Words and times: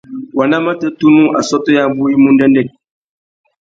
Wanda 0.37 0.57
matê 0.65 0.87
tunu 0.99 1.23
assôtô 1.39 1.69
yabú 1.77 2.03
i 2.13 2.15
mú 2.21 2.29
ndêndêk. 2.35 2.67